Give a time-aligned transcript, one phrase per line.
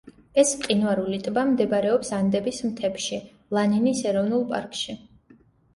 [0.43, 3.23] ეს მყინვარული ტბა მდებარეობს ანდების მთებში,
[3.59, 5.03] ლანინის ეროვნულ პარკში.